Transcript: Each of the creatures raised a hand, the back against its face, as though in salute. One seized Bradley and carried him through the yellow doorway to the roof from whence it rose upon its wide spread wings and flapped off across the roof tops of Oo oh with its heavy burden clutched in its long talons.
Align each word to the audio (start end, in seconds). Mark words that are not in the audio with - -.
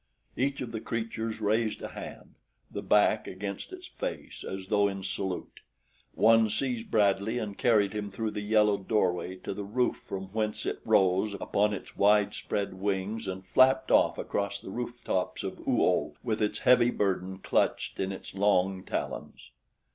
Each 0.35 0.61
of 0.61 0.71
the 0.71 0.81
creatures 0.81 1.39
raised 1.41 1.83
a 1.83 1.89
hand, 1.89 2.33
the 2.71 2.81
back 2.81 3.27
against 3.27 3.71
its 3.71 3.85
face, 3.85 4.43
as 4.43 4.65
though 4.69 4.87
in 4.87 5.03
salute. 5.03 5.59
One 6.15 6.49
seized 6.49 6.89
Bradley 6.89 7.37
and 7.37 7.55
carried 7.55 7.93
him 7.93 8.09
through 8.09 8.31
the 8.31 8.41
yellow 8.41 8.77
doorway 8.79 9.35
to 9.35 9.53
the 9.53 9.63
roof 9.63 9.97
from 9.97 10.31
whence 10.33 10.65
it 10.65 10.79
rose 10.85 11.35
upon 11.35 11.71
its 11.75 11.95
wide 11.95 12.33
spread 12.33 12.73
wings 12.73 13.27
and 13.27 13.45
flapped 13.45 13.91
off 13.91 14.17
across 14.17 14.59
the 14.59 14.71
roof 14.71 15.03
tops 15.03 15.43
of 15.43 15.59
Oo 15.67 15.83
oh 15.85 16.15
with 16.23 16.41
its 16.41 16.57
heavy 16.65 16.89
burden 16.89 17.37
clutched 17.37 17.99
in 17.99 18.11
its 18.11 18.33
long 18.33 18.81
talons. 18.83 19.51